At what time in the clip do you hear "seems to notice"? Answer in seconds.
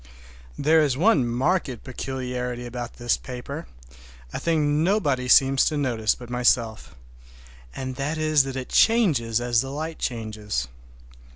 5.27-6.15